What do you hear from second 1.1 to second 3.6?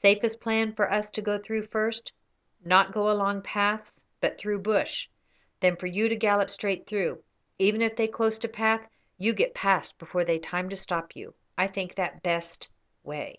to go through first, not go along